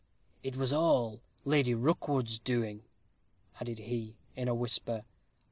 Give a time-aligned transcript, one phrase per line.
[0.41, 2.81] It was all Lady Rookwood's doing,"
[3.59, 5.05] added he, in a whisper.